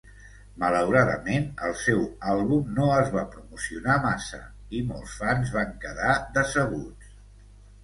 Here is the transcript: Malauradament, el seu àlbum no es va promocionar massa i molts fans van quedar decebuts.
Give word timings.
Malauradament, 0.61 1.43
el 1.67 1.75
seu 1.81 2.01
àlbum 2.31 2.71
no 2.79 2.87
es 2.95 3.13
va 3.17 3.27
promocionar 3.35 3.99
massa 4.07 4.41
i 4.79 4.83
molts 4.89 5.15
fans 5.23 5.55
van 5.59 5.79
quedar 5.87 6.19
decebuts. 6.41 7.17